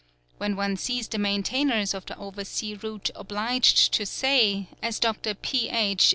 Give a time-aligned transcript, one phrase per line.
[0.39, 5.35] When one sees the maintainers of the oversea route obliged to say, as Dr.
[5.35, 6.09] Ph.